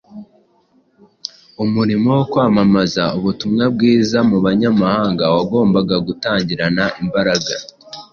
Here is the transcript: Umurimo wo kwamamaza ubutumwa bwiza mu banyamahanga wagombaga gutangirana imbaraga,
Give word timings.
Umurimo 1.63 2.07
wo 2.17 2.23
kwamamaza 2.31 3.03
ubutumwa 3.17 3.63
bwiza 3.73 4.17
mu 4.29 4.37
banyamahanga 4.45 5.23
wagombaga 5.35 5.95
gutangirana 6.07 6.83
imbaraga, 7.01 7.53